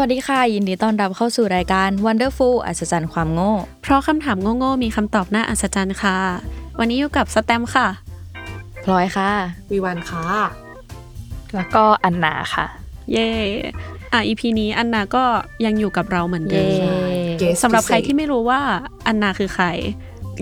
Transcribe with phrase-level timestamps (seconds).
[0.00, 6.16] วัสดีค่ะ ยินดีต้อนรับเข้าสู่รายการ Wonderful อัศจรรย์ความโง่ เพราะคำถามโง่ๆมีคำตอบน่าอัศจรรย์ค่ะ
[6.78, 7.88] วันนี้อยู่กับสแตมป์ค่ะ
[8.84, 9.30] พลอยค่ะ
[9.70, 10.24] วีวันค่ะ
[11.54, 12.66] แล้วก็อันนาค่ะ
[13.12, 13.28] เย่
[14.12, 15.24] อะ EP นี้อันนาก็
[15.64, 16.98] ยังอยู่กับเราเหมือนเดิมเย่
[17.40, 18.60] Guest สำหรับใครพิเศษที่ไม่รู้ว่า
[19.06, 19.66] อันนาคือใคร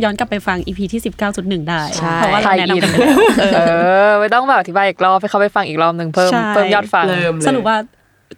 [0.02, 1.00] ย้อนกลับไปฟัง EP ที่
[1.34, 3.18] 19.1 ได้ใช่เพราะว่าเราแนะนำกันไปแล้ว
[3.54, 3.60] เอ
[4.08, 7.76] อ ไม่ต้องแบบอธิบายอีกรอบให้เขาไปฟังอีกรอบหนึ่งเพิ่มใช่เพิ่มยอดฟังเริ่มเลยสรุปว่า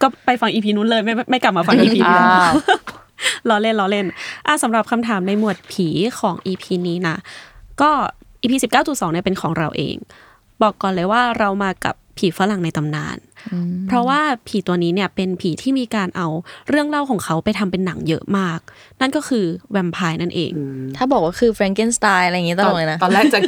[0.03, 2.53] ก็ไปฟัง EP นู้นเลยไม่ไม่ไม่กลับมาฟัง EP นี้แล้วอ้าว
[3.49, 4.07] ล้อเล่นล้อเล่น
[4.47, 5.89] อะสำหรับคำถามในหมวดผี
[6.21, 7.17] ของ EP นี้นะ
[7.81, 7.91] ก็
[8.43, 8.53] EP
[8.83, 9.97] 19.2เนี่ยเป็นของเราเอง
[10.63, 13.17] บอกก่อนเลยว่าเรามากับผีฝรั่งในตำนาน
[13.89, 16.29] เพราะว่าผีตัวนี้เนี่ยเป็นผีที่มีการเอา
[16.69, 18.61] เรื่องเล่าของเขาไปทำเป็นหนังเยอะมาก
[19.01, 20.53] นั่นก็คือแวมไพร์นั่นเอง
[20.97, 23.41] ถ้าบอกว่าคือ Frankenstein อะไรอย่างงี้ตลกเลยนะ ตอนแรกจะ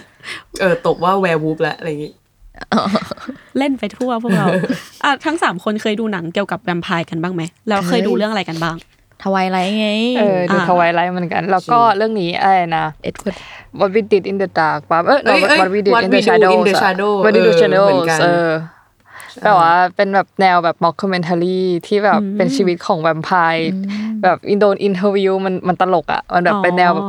[0.60, 2.12] เออตกว่าแวร์วูฟแล้วอะไรอย่างงี้
[3.58, 4.46] เล่นไปทั่วพวกเรา
[5.04, 8.76] อะทั้งสามคนเคยดูหนังเกี่ยวกับแวมไพร์กันบ้างไหมแล้วเคยดูเรื่องอะไรกันบ้าง
[9.22, 13.36] ทวายไลท์ไง เออ ดูอ่าทวายไลท์เหมือนกัน แล้วก็เรื่องนี้อะไรนะเอ็ดเวิร์ด
[13.78, 16.22] What we did in the dark ปั๊บเออเอ้ยเอ้ย What we did What in We the Do
[16.22, 18.50] in shadows the อะ Shadow What we do เออ shadows เหมือนกันเออ
[19.44, 23.70] แต่ว่าเป็นแบบแนวแบบ mockumentary ที่แบบเป็นชีวิตของแวมไพร์
[24.22, 27.08] แบบอินโดนอินเทอร์วิวมันมันตลกอะมันแบบเป็นแนวแบบ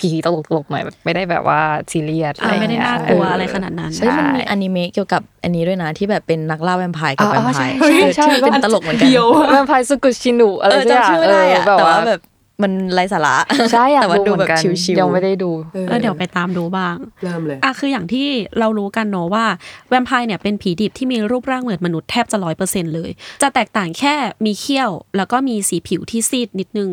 [0.00, 12.20] ผีตลกตลกๆหน่อยแบบไม่ได้แบบว่าซีเรียสอะไม่ได้น่ากลัวอะไรขนาดนั้นเฮ้ยมันมีอนิเมะเกี่ยวกับอันนี้ด้วยนะที่แบบเป็นนักล่าแวมไพร์กับอ๋แวอมไพใช่ร์ใช่ใช่ชื่อเป็นตลกเหมือนกันเดียวแวมไพร์สกุชินุอะไรเออสักอย่างจำชื่อไม่ได้อะเแบบแต่ว่าว่าแบบ
[12.62, 13.36] มันไร้สาระ
[13.72, 15.50] ใช่อยากแต่ว่าดูดูเหมืแบอบนกันชิวๆยังไม่ได้ดู
[15.88, 18.26] เออเดี๋ยวไปตามดูบ้างเริ่มเลยอะคืออย่างที่
[18.58, 19.46] เรารู้กันเนอะว่า
[19.88, 23.10] แวมไพร์เนี่ยเป็นผีดิบที่มีรูปร่างเหมือนมนุษย์แทบจะร้อยเปอร์เซ็นเลย
[23.42, 26.90] จะแตกต่างแค่มีเขี้ยว แล้วก็มีสีผิวที่ซีดนิดนึง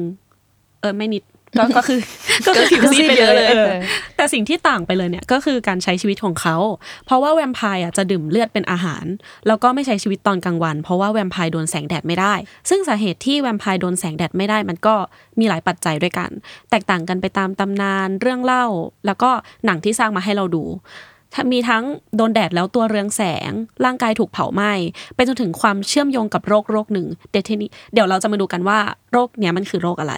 [0.81, 1.23] เออไม่นิด
[1.57, 1.99] ก็ก็คือ
[2.47, 3.67] ก็คือผิวซีดไปเลยเออ
[4.17, 6.57] แต่สิ่งที่ต่างไปเลยเนี่ยก็คือการใช้ชีวิตของเขา
[7.05, 9.05] เพราะว่าแวมไพร์อะจะดื่มเลือดเป็นอาหาร
[9.47, 12.33] แล้วก็ไม่ใช้ชีวิตตอนกลางวัน เพราะว่าแวมไพร์โดนแสงแดดไม่ได้
[12.69, 14.95] ซึ่งสาเหตุที่แวมไพร์โดนแสงแดดไม่ได้ มันก็
[15.39, 16.29] มีหลายปัจจัยด้วยกัน
[16.69, 18.65] แตกต่างกันไปตามตำนานเรื่องเล่า
[19.05, 19.29] แล้วก็
[19.65, 20.65] หนังที่สร้างมาให้เราดู
[21.33, 21.83] ถ้ามีทั้ง
[22.15, 23.51] โดนแดดแล้วตัวเรืองแสง
[23.85, 24.71] ร่างกายถูกเผาไหม้
[25.15, 28.79] ไปจนถึงความเชื่อมโยงกับโรคโรคหนึ่งเดี๋ยวทีนี้เดี๋ยวเราจะมาดูกันว่า
[29.11, 30.15] โรคเนี้ยมันคือโรคอะไร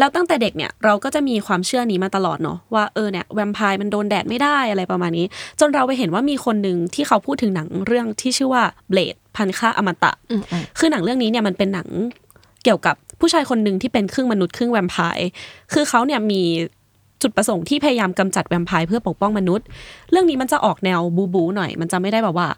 [0.00, 5.26] แล้วตั้งแต่เด็กเนี่ยเราก็จะมีความเชื่อนี้มาตลอดเนาะว่าเออเนี่ยแวมไพร์มันโดนแดดไม่ได้อะไรประมาณนี้
[5.60, 10.12] จนเราไปเห็นว่ามีคนหนึ่งที่เขาพูดถึงหนังเรื่องที่ชื่อว่าเบลดพันค่าอมตะ
[10.78, 11.88] คือหนังเรื่องนี้เนี่ยมันเป็นหนัง
[12.64, 15.26] เกี่ยวกับผู้ชายคนหนึ่งที่เป็นครึ่งมนุษย์ครึ่งแวมไพร์
[15.72, 16.42] คือเขาเนี่ยมี
[17.22, 19.66] จุดประสงค์ที่พยายามกำจัดแวมไพร์เพื่อปกป้องมนุษย์
[20.10, 22.48] เรื่องนี้มันจะออกแนวบูบูหน่อย มันจะไม่ได้แบบว่า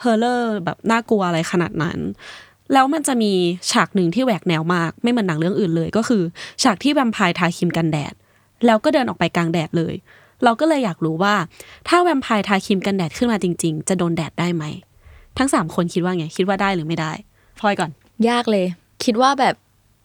[0.00, 1.98] horror แบบน่ากลัวอะไรขนาดนั้น
[2.72, 3.32] แล้วมันจะมี
[3.70, 6.22] ฉากหนึ่งที่แหวกแนวมาก ไม่เหมือนหนังเรื่องอื่นเลย ก็คือ
[6.62, 8.14] ฉากที่แวมไพร์ทาครีมกันแดด
[8.66, 9.94] แล้วก็เดินออกไปกลางแดดเลย
[10.44, 11.34] เราก็เลยอยากรู้ว่า
[11.88, 14.64] ถ้าแวมไพร์ทาครีมกันแดดขึ้นมาจริง ๆ จะโดนแดดได้ไหม
[15.38, 17.12] ทั้งสามคนคิดว่าไงคิดว่าได้หรือไม่ได้
[17.60, 17.90] พลอยก่อน
[18.28, 18.66] ยากเลย
[19.04, 19.54] คิดว่าแบบ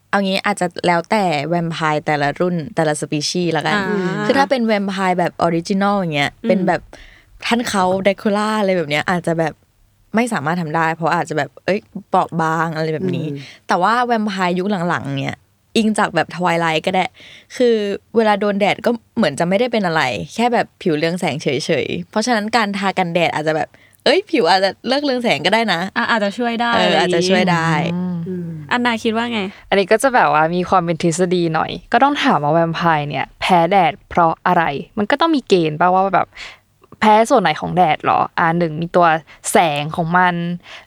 [0.09, 6.81] เอางี้อาจจะแล้วแต่แวมไพร์แต่ละรุ่นแต่ละสปีชีส์ละกันอ่าคือถ้าเป็นแวมไพร์แบบ original อย่างเงี้ยเป็นแบบ
[7.46, 9.53] ท่านเขาเดคูล่าอะไรแบบเนี้ยอาจจะแบบ
[10.16, 11.79] ไม่สามารถทำได้ เพราะอาจจะแบบเอ้ย
[12.09, 13.28] เปราะบางอะไรแบบนี้
[13.68, 15.38] แต่ว่าแวมไพร์ยุคหลังๆ เนี้ย
[15.78, 17.06] อิงจากแบบทวายไลท์ก็ได้
[17.57, 17.75] คือ
[18.16, 20.02] เวลาโดนแดดก็เหมือนจะไม่ได้เป็นอะไร
[20.35, 21.47] แค่แบบผิวเรืองแสงเฉ
[21.85, 23.70] ยๆ เพราะฉะนั้นการทากันแดดอาจจะแบบ
[24.05, 27.70] เอ้ยผิวอาจจะเลิกเรืองแสงก็ได้นะอะอาจจะช่วยได้เอออาจจะช่วยได้
[28.72, 29.40] อันนาคิดว่าไง
[29.70, 34.64] อันนี้ก็จะแบบว่ามีความเป็นทฤษฎีหน่อย ก็ต้องถามว่าแวมไพร์เนี่ย แพ้แดดเพราะอะไร
[34.97, 36.28] มันก็ต้องมีเกณฑ์ป่ะว่าแบบ
[37.03, 39.08] แพ้ส่วนไหนของแดดเหรออ่าหนึ่งมีตัว
[39.52, 40.35] แสงของมัน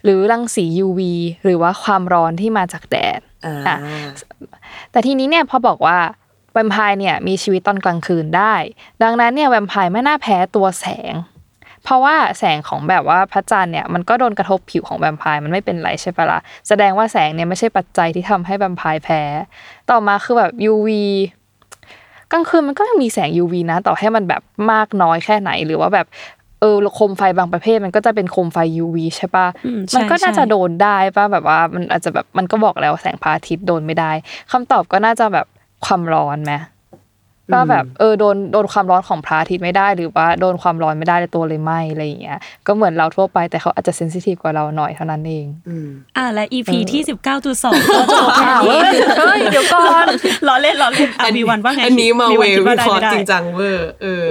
[0.03, 1.01] หรือรังสี UV
[1.45, 3.77] หรือว่าความร้อนที่มาจากแดดอ่าอะ
[4.91, 5.99] แต่ทีนี้เนี่ยพอบอกว่า
[6.53, 8.55] แวมไพร์เนี่ยมีชีวิตตอนกลางคืนได้
[9.03, 11.15] ดังนั้นเนี่ยแวมไพร์ไม่น่าแพ้ตัวแสง
[11.85, 19.23] เพราะว่าแสงของแบบว่าพระจันทร์เนี่ยมันก็โดนกระทบผิวของแวมไพร์มันไม่เป็นไรใช่ปะละ่ะแสดงว่าแสงเนี่ยไม่ใช่ปัจจัยที่ทำให้แวมไพร์แพ้
[19.91, 20.89] ต่อมาคือแบบ UV
[22.33, 24.43] กลางคืนมันก็ยังมีแสง UV นะต่อให้มันแบบ
[24.73, 26.07] มากน้อยแค่ไหนหรือว่าแบบ
[26.61, 34.11] เออโคมไฟบางประเภทมันก็จะเป็นโคมไฟ UV ใช่ปะอืมใช่มันก็น่าจะใช่โดนได้ปะแบบว่ามันอาจจะแบบมันก็บอกแล้วแสงพระอาทิตย์โดนไม่ได้
[34.53, 35.47] คำตอบก็น่าจะแบบ
[35.85, 36.53] ความร้อนไหม
[37.53, 48.79] ว่าแบบเออโดนโดนความร้อนของพระอาทิตย์ไม่ได้หรือว่าโดนความร้อนไม่ได้ในตัวเลยไหมอะไรอย่างเงี้ยก็เหมือนเราทั่วไปแต่เขาอาจจะเซนซิทีฟกว่าเราหน่อยเท่านั้นเองอืมอ่าและ EP ที่19.2ก็จบแค่นี้
[49.19, 50.07] เฮ้ยเดี๋ยวก่อน
[50.49, 54.25] ล้อเล่นล้อเล่นอะมีวันว่าไงอันนี้มาเวคิดวิได้เคราะห์ไม่ได้จริงจังเวอร์เออ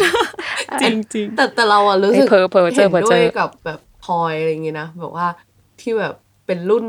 [0.82, 5.28] จริงจริงแต่แต่เราอะรู้สึกเฮ้ยเผลอเผลอเจอเผลอเจอห็นด้วยกับแบบพลอยอะไรอย่างเงี้ยนะแบบว่า
[5.82, 6.14] ที่แบบ
[6.46, 6.86] เป็นรุ่น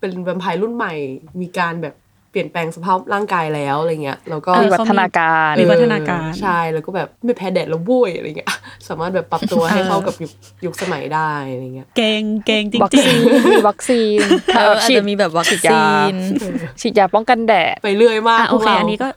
[0.00, 0.94] เป็นแวมไพร์รุ่นใหม่
[1.40, 1.94] มีการแบบ
[2.32, 8.50] เปลี่ยนแปลงสภาพร่างกายแล้วอะไรเงี้ยแล้วก็มีวัฒนาการมีวัฒนาการเออใช่แล้วก็แบบไม่แพ้แดดแล้วบุ้ยอะไรเงี้ย
[8.88, 10.32] สามารถแบบปรับตัวให้เข้ากับยุค
[10.64, 14.18] ยุคสมัยได้อะไรเงี้ยเก่งเก่งจริงวัคจริซีงนมีวัคซีน
[14.56, 16.14] เอออาจจะมีแบบวัคฉีดซียาน
[16.80, 19.08] ฉีดยาป้องกันแดดไปเรื่อยมากอะพโอวกเคเราอันนี้ก็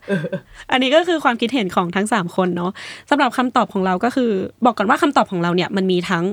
[0.72, 2.72] อันนี้ก็คือความคิดเห็นของทั้งสามคนเนาะ
[3.10, 4.32] สำหรับคำตอบของเราก็คือ
[4.66, 6.24] บอกก่อนว่าคำตอบของเราเนี่ยมันมีทั้ง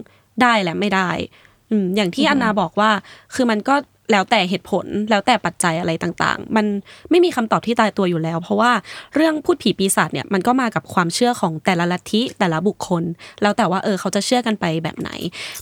[0.42, 1.10] ได้และไม่ได้
[1.70, 2.90] อืมอย่างที่อันนาบอกว่า
[3.34, 3.74] คือมันก็
[4.10, 6.66] แล้วแต่เหตุผลแล้วแต่ปัจจัยอะไรต่างๆ มัน
[7.10, 8.72] ไม่มีคำตอบที่ตายตัวอยู่แล้ว เพราะว่า
[9.14, 13.02] เรื่องพูดผีปีศาจเนี่ยมันก็มากับความเชื่อของแต่ละลัทธิแต่ละบุคคล
[13.42, 15.10] แล้วแต่ว่าเออเขาจะเชื่อกันไปแบบไหน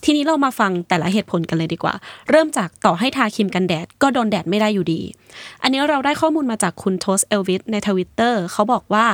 [0.04, 1.94] ทีนี้เรามาฟังแต่ละเหตุผลกันเลยดีกว่า
[2.30, 5.00] เริ่มจากต่อให้ทาครีมกันแดดก็โดนแดดไม่ได้อยู่ดี
[5.62, 9.06] อันนี้เราได้ข้อมูลมาจากคุณโทสเอลวิสในทวิตเตอร์เขาบอกว่า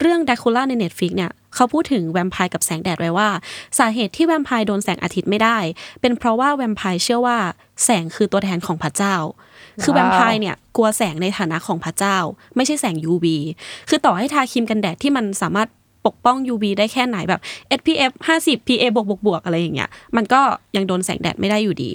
[0.00, 3.28] เรื่อง Dracula ใน Netflix เนี่ย เขาพูดถึงแวมไพร์กับแสงแดดไว้ว่า
[3.78, 5.58] สาเหตุที่แวมไพร์โดนแสงอาทิตย์ไม่ได้
[6.00, 7.38] เป็นเพราะว่าแวมไพร์เชื่อว่า
[7.84, 9.16] แสงคือตัวแทนของพระเจ้า
[9.82, 12.16] คือแวมไพร์เนี่ยกลัวแสงในฐานะของพระเจ้า
[12.56, 13.26] ไม่ใช่แสง UV
[13.88, 15.68] คือต่อให้ทาครีมกันแดดที่มันสามารถ
[16.06, 17.40] ปกป้อง UV ได้แค่ไหนแบบ
[17.78, 20.40] SPF 50 PA บวกบวกบวกอะไรอย่างเงี้ยมันก็
[20.76, 21.90] ยังโดนแสงแดดไม่ได้อยู่ดี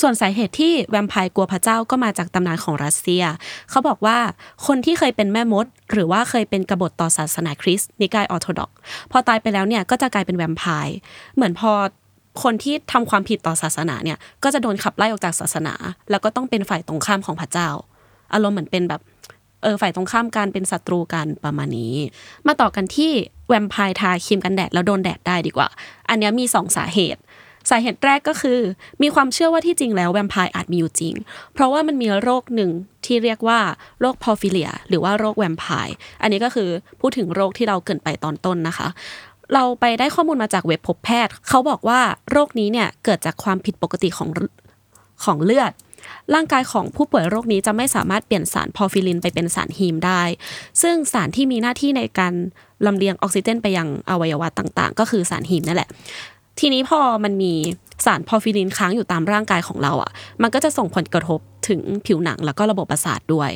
[0.00, 3.24] ส่วนสาเหตุที่แวมไพร์กลัวพระเจ้าก็มาจากตำนานของรัสเซีย
[3.70, 4.18] เขาบอกว่า
[4.66, 8.76] คนที่เคยเป็นแม่มด หรือว่าเคยเป็นกบฏต่อศาสนาคริสต์นิกายออร์โธดอกซ์
[9.10, 10.96] พอตายไปแล้วเนี่ยก็จะกลายเป็นแวมไพร์
[11.36, 11.72] เหมือนพอ
[12.42, 15.74] คนที่ทำความผิดต่อศาสนาเนี่ยก็จะโดนขับไล่ออกจากศาสนา
[16.10, 17.68] แล้วก็ต้องเป็นฝ่ายตรงข้ามของพระเจ้า
[18.32, 19.00] อารมณ์เหมือนเป็นแบบ
[19.62, 21.94] เออฝ่ายตรงข้ามกันเป็นศัตรูกันประมาณนี้
[22.46, 23.12] มาต่อกันที่
[23.48, 25.68] แวมไพร์ทาครีมกันแดดแล้วโดนแดดได้ดีกว่า
[26.08, 27.20] อันเนี้ยมีสองสาเหตุ
[27.70, 28.58] สาเหตุแรกก็คือ
[29.02, 31.14] มีความเชื่อว่าที่จริงแล้วแวมไพร์อาจมีอยู่จริง
[31.54, 32.70] เพราะว่ามันมีโรคหนึ่ง
[33.04, 33.60] ที่เรียกว่า
[34.00, 36.68] โรคพอร์ฟีเรีย หรือว่าโรคแวมไพร์อันนี้ก็คือ
[37.00, 38.88] พูดถึงโรคที่เราเกริ่นไปตอนต้นนะคะ
[39.54, 42.00] เราไปได้ข้อมูลมาจากเว็บพบแพทย์ เขาบอกว่า
[42.30, 44.28] โรคนี้เนี่ยเกิดจากความผิดปกติของ
[45.24, 45.72] ของเลือด
[46.34, 50.22] ร่างกายของผู้ป่วยโรคนี้จะไม่สามารถเปลี่ยนสารพอร์ฟีรินไปเป็นสารฮีมได้
[50.82, 52.34] ซึ่งสารที่มีหน้าที่ในการ
[52.86, 55.88] ลำเลียงออกซิเจนไปยังอวัยวะต่างๆ ก็คือสารฮีมนั่นแหละ
[56.60, 57.52] ทีนี้พอมันมี
[58.06, 60.10] สารพอร์ฟีรินค้างอยู่ตามร่างกายของเราอะ
[60.42, 63.50] มันก็จะส่งผลกระทบถึงผิวหนังแล้วก็ระบบประสาทด้วย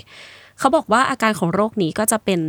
[0.58, 2.40] เขาบอกว่าอาการของโรคนี้ก็จะเป็น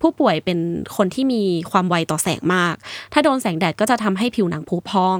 [0.00, 0.58] ผู้ป่วยเป็น
[0.96, 2.74] คนที่มีความไวต่อแสงมาก
[3.12, 5.18] ถ้าโดนแสงแดดก็จะทำให้ผิวหนังพุพอง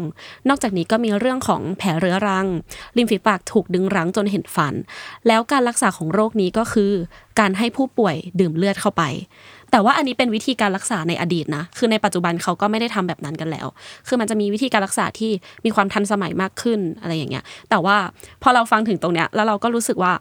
[0.49, 2.47] นอกจากนี้ก็มีเรื่องของแผลเรื้อรัง
[2.97, 4.75] ริมฝีปากถูกดึงรั้งจนเห็นฟัน
[5.27, 6.93] แล้วการรักษาของโรคนี้ก็คือ
[7.41, 9.03] การให้ผู้ป่วยดื่มเลือดเข้าไป
[9.71, 13.67] แต่ว่าอันนี้เป็นวิธีการรักษาในอดีตนะ คือในปัจจุบันเขาก็ไม่ได้ทำแบบนั้นกันแล้ว
[14.09, 15.31] คือมันจะมีวิธีการรักษาที่
[15.65, 17.97] มีความทันสมัยมากขึ้นอะไรอย่างเงี้ย แต่ว่า
[18.43, 20.13] พอเราฟังถึงตรงเนี้ยแล้วเราก็รู้สึกว่า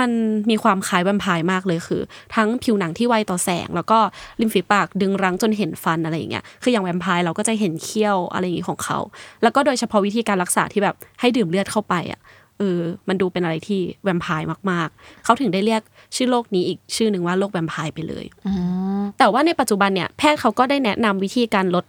[0.00, 0.10] มัน
[0.50, 2.02] มีความคล้ายแวมไพร์มากเลยคือ
[2.34, 3.98] ทั้งผิวหนังที่ไวต่อแสง แล้วก็
[4.40, 8.98] ริมฝีปากดึงรั้งจนเห็นฟันอะไรอย่างเงี้ยคืออย่างแวมไพร์เราก็จะเห็นเขี้ยวอะไรอย่างงี้ของเขา
[9.42, 12.20] แล้วก็โดยเฉพาะวิธีการรักษาที่แบบให้ดื่มเลือดเข้าไปอะ
[12.58, 15.82] เออมันดูเป็นอะไรที่แวมไพร์มากๆ เขาถึงได้เรียก
[16.16, 18.24] ชื่อโรคนี้อีกชื่อหนึ่งว่าโรคแวมไพร์ไปเลย
[19.18, 21.84] แต่ว่าในปัจจุบันเนี่ยแพทย์เขาก็ได้แนะนำวิธีการลด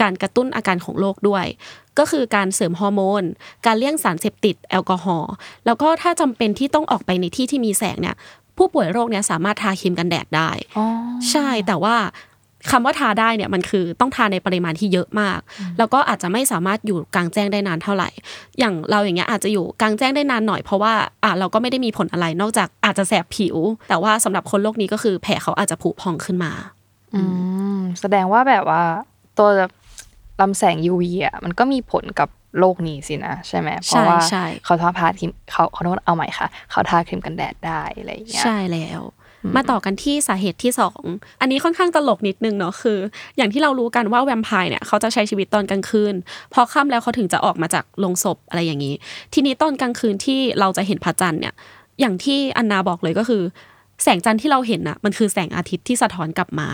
[0.00, 1.44] การกระตุ้นอาการของโรคด้วย
[1.98, 3.22] ก็คือการเสริมฮอร์โมน
[3.66, 5.32] การเลี่ยงสารเสพติดแอลกอฮอล์
[5.66, 8.16] แล้วก็ถ้าจำเป็นที่ต้องออกไปในที่ที่มีแสงเนี่ย
[8.56, 10.50] ผู้ป่วยโรคเนี่ยสามารถทาครีมกันแดดได้
[11.30, 11.96] ใช่แต่ว่า
[12.70, 15.38] คำว่าทาได้เนี่ยมันคือต้องทาในปริมาณที่เยอะมาก
[15.78, 18.08] แล้วก็อาจจะไม่สามารถอยู่กลางแจ้งได้นานเท่าไหร่
[18.58, 20.94] อย่างเราอย่างเงี้ยอาจจะอยู่กลางแจ้งได้นานหน่อยเพราะว่า
[21.24, 23.56] อะเราก็ไม่ได้มีผลอะไรนอกจากอาจจะแสบผิว
[23.88, 26.52] แต่ว่าสำหรับคนโรคนี้ก็คือแผลเขาอาจจะผุพองขึ้นมา
[27.14, 27.22] อื
[27.76, 28.82] มแสดงว่าแบบว่า
[29.38, 29.48] ตัว
[30.42, 39.02] ลำแสง UV อะมันก็มีผลกับโลกนี้สินะใช่ไหมเพราะว่าใช่เขาทาพาครีมเขาเขาโทษเอาใหม่ค่ะ เขาทาครีมกันแดดได้อะไรอย่างเงี้ยใช่แล้ว
[39.56, 41.02] มาต่อกันที่สาเหตุที่สอง
[41.40, 42.98] อันนี้ค่อนข้างตลกนิดนึงเนาะคือ
[43.36, 46.14] อย่างที่เรารู้กันว่าแวมไพร์เนี่ยเขาจะใช้ชีวิตตอนกลางคืน
[46.52, 48.94] พอค่ำแล้วเขาถึงจะออกมาจากโรงศพอะไรอย่างนี้
[49.34, 51.54] ทีนี้ตอนกลางคืนที่เราจะเห็นพระจันทร์เนี่ย
[52.00, 53.42] อย่างที่อันนาบอกเลยก็คือ
[54.02, 56.68] แสงจันทร์ที่เราเห็นน่ะมันคือแสงอาทิตย์ที่สะท้อนกลับมา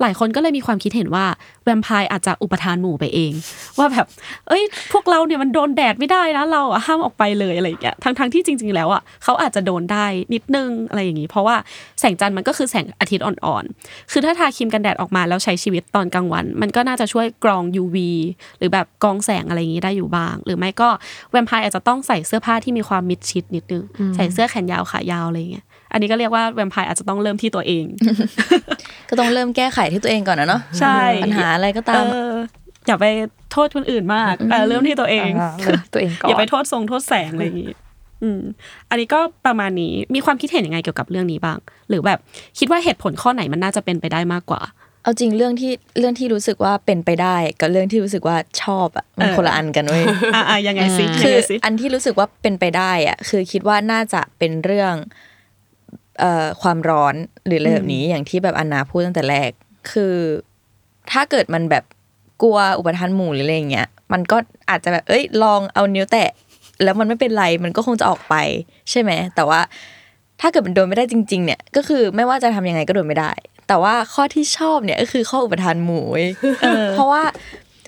[0.00, 1.26] หลายคนก็เลยมีความคิดเห็นว่า
[1.64, 3.32] แวมไพร์อาจจะอุปทานหมู่ไปเอง
[3.78, 4.06] ว่าแบบ
[4.48, 4.62] เอ้ย
[4.92, 11.56] พวกเราเนี่ยมันโดนแดดไม่ได้นะเราอะห้ามออกไปเลยอะไรอย่างเงี้ยทั้งทั้งๆที่จริง ๆ แล้วอะเขาอาจจะโดนได้นิดนึงอะไรอย่างงี้ เพราะว่า
[12.00, 17.96] แสงจันทร์มันก็คือแสงอาทิตย์อ่อนๆคือถ้าทาครีมกันแดดออกมาแล้วใช้ชีวิตตอนกลางวัน มันก็น่าจะช่วยกรอง UV
[18.58, 20.88] หรือแบบกรองแสงอะไรอย่างงี้ได้อยู่บ้าง หรือไม่ก็
[21.30, 27.84] แวมไพร์อาจจะต้องใส่เสื้อผ้าที่มีความมิดชิดนิดนึงใส่เสื้อแขนยาวขายาวอะไรอย่างเงี้ย อันนี้ก็เรียกว่าแวมไพร์อาจจะต้องเริ่มที่ตัวเอง
[29.08, 32.32] ก็ต้องเริ่มแก้ไขที่ตัวเองก่อนนะเนาะใช่ปัญหาอะไรก็ตามเออ
[32.86, 33.06] อย่าไป
[33.52, 37.72] โทษคนอื่นมากเออเริ่มที่ตัวเองอ่าเริ่มตัวเองก่อนอย่าไปโทษทรงโทษแสงอะไรอย่างงี้
[38.22, 38.40] อืม
[38.90, 41.58] อันนี้ก็ประมาณนี้มีความคิดเห็นยังไงเกี่ยวกับเรื่องนี้บ้าง
[41.88, 42.18] หรือแบบ
[42.58, 44.60] คิดว่าเหตุผลข้อไหนมันน่าจะเป็นไปได้มากกว่า
[45.02, 55.33] เอาจริงเรื่องที่เรื่องที่รู้สึกว่าเป็นไปได้ กับเรื่องที่รู้สึกว่าชอบอะมันเออคนละอันกันเว้ยอ่าอ่ายังไงสิยัคืงอไงสิอันที่รู้สึกว่าเป็นไปได้อะคือคิดว่าน่าจะเป็นเรื่องเอ่อ
[56.62, 57.14] ความร้อน
[57.46, 59.50] หรืออะไรแบบนี้อย่างที่แบบอันนาพูดตั้งแต่แรก
[59.90, 60.14] คือ
[61.10, 61.84] ถ้าเกิดมันแบบ
[62.42, 64.36] กลัวอุปทานหมู่หรืออะไรอย่างเงี้ยมันก็
[64.70, 66.30] อาจจะแบบเอ้ย ลองเอานิ้วแตะ
[66.82, 68.34] แล้วมันไม่เป็นไรมันก็คงจะออกไป
[68.90, 69.60] ใช่ไหมแต่ว่า
[70.40, 73.32] ถ้าเกิดมันโดนไม่ได้จริง ๆ เนี่ย ก็คือไม่ว่าจะทำยังไงก็โดนไม่ได้
[73.68, 76.28] แต่ว่าข้อที่ชอบเนี่ยก็คือข้ออุปทานหมู่เว้ย
[76.92, 77.22] เพราะว่า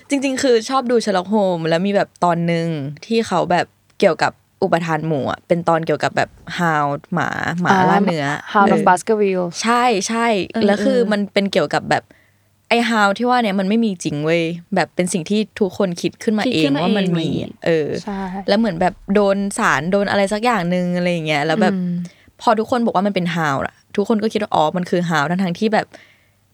[0.09, 2.67] จริง ๆ คือชอบดูเชล o โฮมแล้วมีแบบตอนหนึ่ง
[3.05, 3.65] ที่เขาแบบ
[3.99, 4.31] เกี่ยวกับ
[4.63, 7.29] อุปทานหมู่อะเป็นตอนเกี่ยวกับแบบฮาวหมา
[7.61, 10.27] หมาล่าเนื้อ Hound of เออ Baskerville ใช่ใช่
[10.65, 12.03] แล้วคือมันเป็นเกี่ยวกับแบบ
[12.69, 14.43] ไอ้ฮาวที่ว่าเนี่ยมันไม่มีจริงเว้ย
[14.75, 21.73] แบบเป็นสิ่งที่ทุกคนคิดขึ้นมาคิดเอขึ้งนมาว่ามันเองมีอะไรอย่างงี้เออใช่แล้วเหมือนแบบโดนสารโดนอะไรสักอย่างหนึ่งอะไรอย่างเงี้ยแล้วแบบ
[22.41, 25.85] พอทุกคนบอกว่ามันเป็นฮาวอะทุกคนก็คิดว่าอ๋อมันคือ hound ทั้งๆที่แบบ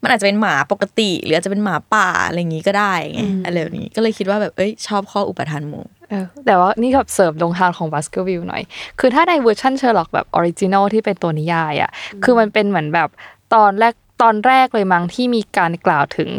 [0.03, 8.63] มันอาจจะเป็นหมาปกติ หรืออาจจะเป็นหมาป่าอะไรอย่างงี้ก็ได้ไงอะไรแบบนี้ก็เลยคิดว่าแบบเอ้ยชอบข้ออุปทานหมู่เออแต่ว่านี่กับเสริมตรงทางของ Baskerville หน่อย
[9.00, 11.91] คือถ้าในเวอร์ชันเชอร์ล็อกแบบ original ที่เป็นตัวนิยายอะ
[12.24, 13.10] คือมันเป็นเหมือนแบบ
[13.55, 16.29] ตอนแรกตอนแรกเลยมั้งที่มีการกล่าวถึง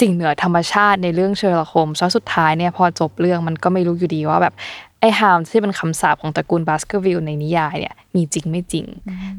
[0.00, 4.54] สิ่งเหนือธรรมชาติในเรื่องเชอร์ล็อกโฮมส์แล้วสุดท้ายเนี่ยพอจบเรื่องมันก็ไม่รู้อยู่ดีว่าแบบ
[5.00, 8.86] ไอ้ฮามที่เป็นคำสาปของตระกูลบาสเกอร์วิลในนิยายเนี่ยมีจริงไม่จริง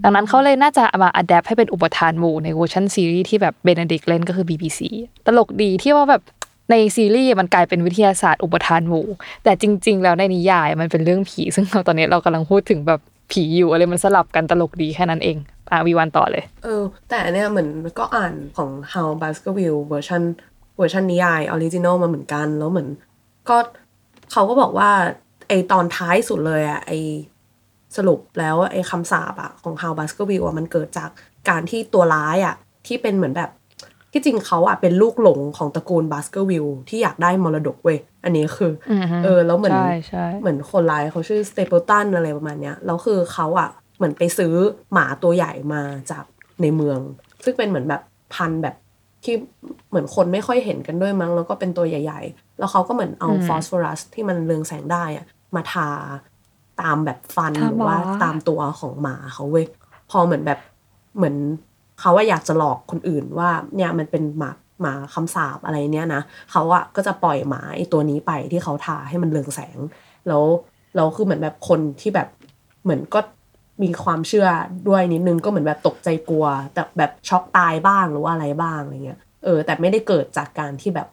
[0.04, 4.80] ดังนั้นเขาเลยน่าจะมา adapt ให้เป็นอุปทานหมู่ในเวอร์ชันซีรีส์ที่แบบเบเนดิกต์เล่นก็คือ BBC
[5.26, 6.22] ตลกดีที่ว่าแบบ
[6.72, 9.08] ในซีรีส์มันกลายเป็นวิทยาศาสตร์อุปทานหมู่
[9.44, 13.00] แต่จริง ๆ แล้วในนิยายมันเป็นเรื่องผี ซึ่งเราตอนนี้เรากำลังพูดถึงแบบ
[13.32, 15.38] ผีอยู่อะไรมันสลับกันตลกดีแค่นั้นเอง
[15.72, 20.22] อะวีวันต่อเลย เออ แต่อันเนี่ยเหมือนก็อ่านของ How Baskerville เวอร์ชัน
[20.78, 22.90] เวอร์ชันนิยายออริจินอลมาเหมือนกันแล้วเหมือน
[23.50, 23.58] ก็
[24.32, 24.92] เขาก็บอกว่า
[25.50, 26.92] ไอตอนท้ายสุดเลยอะไอ
[27.98, 31.10] สรุปแล้วไอคำสาปอะของ How Baskerville อะมันเกิดจาก
[31.50, 32.56] การที่ตัวร้ายอะ
[32.88, 33.50] ที่เป็นเหมือนแบบ
[34.12, 44.54] ที่จริงเขาอะเป็นลูกหลงของตระกูลบาสเกอร์วิลที่อยากได้มรดกเว้ยอันนี้คือออฮึเออแล้วเหมือนใช่ใช่เหมือนคนร้ายเขาชื่อสเตเปิลตันอะไรประมาณเนี้ยแล้วคือเขาอะเหมือนไปซื้อ
[44.94, 46.24] หมาตัวใหญ่มาจาก
[46.62, 47.00] ในเมือง
[47.44, 48.02] ซึ่งเป็นเหมือนแบบ
[48.34, 48.76] พันธุ์แบบ
[49.24, 49.36] ที่
[49.90, 55.26] เหมือนคนไม่ค่อยเห็นกันด้วยมั้ง แล้วก็เป็นตัวใหญ่ ๆ แล้วเขาก็เหมือนเอาฟอสฟอรัสที่มันเรืองแสงได้อะ
[55.56, 55.90] มาทา
[56.82, 59.66] ตามแบบฟันทาหรือว่าหมาตามตัวของหมาเขาเว้ย
[60.12, 60.60] พอเหมือนแบบ
[61.18, 61.36] เหมือน
[62.00, 64.52] เขาว่าอยากจะหลอกคนอื่นว่าเนี่ยมันเป็นหมา
[64.82, 69.78] หมาคำสาปอะไรเนี้ยนะเขาอะก็จะปล่อยหมาไอตัวนี้ไปที่เขาทาให้มันเรืองแสง
[70.28, 70.44] แล้ว
[70.96, 72.28] เราคือเหมือนแบบคนที่แบบ
[72.84, 73.20] เหมือนก็
[73.84, 74.48] มีความเชื่อ
[74.88, 81.08] ด้วยนิดนึงก็เหมือนแบบตกใจกลัว แต่แบบช็อกตายบ้างหรือว่าอะไรบ้างอะไรเงี้ยเออแต่ไม่ได้เกิดจากการที่แบบ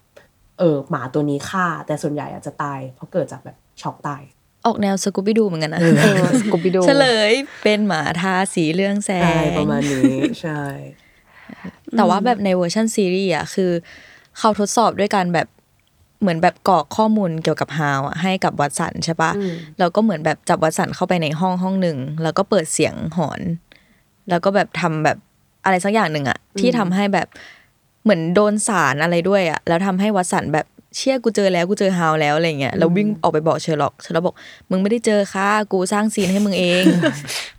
[0.58, 4.22] เออหมาตัวนี้ฆ่า แต่ส่วนใหญ่อาจจะตาย เพราะเกิดจากแบบ ช็อกตาย
[4.66, 10.62] ออกแนวสกูบิดูเหมือนกันนะเออสกูบิโดเฉลยเป็นหมาทาสีเรื่องแสอะไรงประมาณนี้ใช่
[11.96, 13.70] แต่ว่าแบบในเวอร์ชันซีรีส์อะคือ
[14.38, 15.48] เขาทดสอบด้วยการแบบ
[16.20, 19.30] เหมือนแบบกรอกข้อมูลเกี่ยวกับฮาวอะให้กับวัตสันใช่ปะ
[19.78, 23.40] แล้วก็เหมือนแบบจับวัตสันเข้าไปในห้องห้องหนึ่งแล้วก็เปิดเสียงหอน
[24.28, 25.18] แล้วก็แบบทำแบบ
[25.64, 27.28] อะไรสักอย่างหนึ่งอะที่ทำให้แบบ
[28.02, 30.66] เหมือนโดนสารอะไรด้วยอะแล้วทำให้วัตสันแบบ
[30.96, 34.36] เชี่ยกูเจอแล้วกูเจอฮาวแล้วอะไรเงี้ยแล้ววิ่งออกไปบอกเชอร์ล็อกเชอร์ล็อกบอก
[34.70, 36.84] มึงไม่ได้เจอค่ะกูสร้าง scene ให้มึงเอง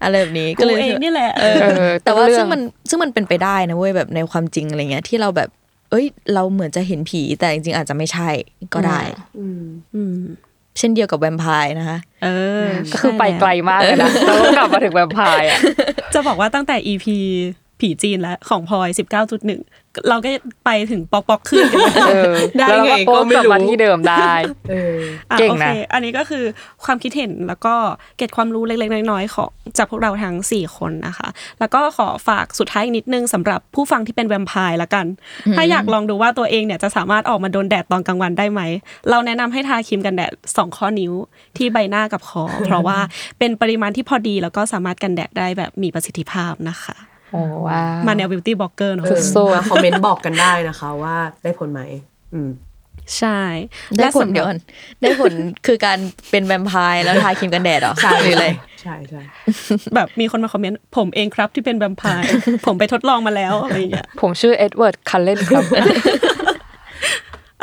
[0.03, 5.50] อะไรแบบนี้ก็กูเลยเองนี่แหละเออเออแต่ว่าต้นเรื่องซึ่งมันซึ่งมันเป็นไปได้นะเว้ยแบบในความจริงอะไรเงี้ยที่เราแบบ
[5.91, 8.29] เอ้ย เราเหมือนจะเห็นผีแต่จริงๆอาจจะไม่ใช่
[8.74, 9.00] ก็ได้
[9.39, 9.63] อืม
[9.96, 10.17] อืม
[10.77, 12.27] เช่นเดียวกับแวมไพร์นะคะเอ
[12.63, 15.60] อ ก็คือไปไกลมากเลยนะแล้วก็กลับมาถึงแวมไพร์อะ
[16.13, 17.06] จะบอกว่าตั้งแต่ EP
[17.79, 18.89] ผีจีนแล้วของพลอย
[19.29, 20.29] 19.1เราก็
[20.65, 24.34] ไปถึงปอกปอกขึ้นกันเออได้แล้วเราไงก็โป๊ก็ไม่กลับมารู้ที่เดิมได้
[24.69, 24.96] เออ
[25.31, 26.43] อะเก่งโอเคนะอันนี้ก็คือ
[26.86, 27.75] ความคิดเห็นแล้วก็
[28.17, 31.27] เกร็ดความรู้เล็กๆน้อยๆของจากพวกเราทั้ง4คนนะคะ
[31.60, 35.05] แล้วก็ขอฝากสุดท้ายอีกนิดนึงสำหรับผู้ฟังที่เป็นแวมไพร์ละกัน
[35.55, 38.62] ถ้าอยากลองดูว่าตัวเองเนี่ยจะสามารถออกมาโดนแดดตอนกลางวันได้ไหม
[39.10, 41.13] เราแนะนำให้ทาครีมกันแดด2ข้อนิ้ว
[41.57, 42.98] ที่ใบหน้ากับคอเพราะว่า
[43.39, 47.16] เป็นปริมาณที่พอดีแล้วก็สามารถกันแดดได้แบบมีประสิทธิภาพนะคะโอ้ว้าว
[48.07, 51.81] มาแนว beauty blogger เนาะเออสุดๆมาคอมเมนต์บอกกันได้นะคะว่าได้ผลไหม
[52.34, 52.50] อืม
[53.17, 53.41] ใช่
[53.98, 54.60] ได้ผลและสำหรับเดี๋ยวก่อน
[55.01, 55.34] ได้ผล
[55.65, 56.00] คือการ
[56.31, 58.48] เป็นแวมไพร์แล้วทาครีมกันแดดเหรอใช่หรืออะไร
[58.81, 59.22] ใช่ใช่
[59.96, 62.29] แบบมีคนมาคอมเมนต์ผมเองครับที่เป็นแวมไพร์
[62.65, 65.63] ผมไปทดลองมาแล้วอะไรอย่างเงี้ยผมชื่อเอ็ดเวิร์ดคัลเลนครับ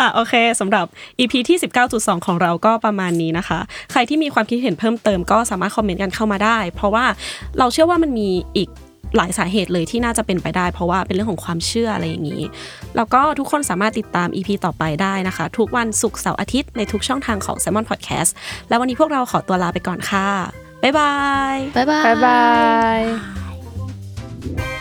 [0.00, 0.87] อะโอเคสำหรับ
[1.18, 1.59] EP ที่
[1.92, 3.59] 19.2 ของเราก็ประมาณนี้นะคะ
[3.92, 7.04] ใครที่มีความคิดเห็นเพิ่มเติมก็สามารถคอมเมนต์กันเข้ามาได้ เพราะว่า
[7.59, 8.68] เราเชื่อว่ามันมีอีก
[9.16, 12.42] หลายสาเหตุเลยที่น่าจะเป็นไปได้ เพราะว่าเป็นเรื่องของความเชื่ออะไรอย่างนี้
[12.97, 18.30] แล้วก็ทุกคนสามารถติดตาม EP ต่อไปได้นะคะ ทุกวันศุกร์เสาร์อาทิตย์ในทุกช่องทางของ s ซ m o n Podcast
[18.68, 20.28] แล้ววันนี้พวกเราขอตัวลาไปก่อนค่ะ
[20.83, 21.14] บ๊ายบา
[21.52, 22.42] ยบ๊ายบายบ๊ายบา
[24.71, 24.74] ย